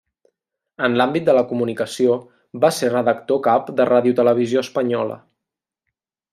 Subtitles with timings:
[0.87, 2.15] En l'àmbit de la comunicació,
[2.65, 5.23] va ser redactor cap de Radiotelevisió Espanyola.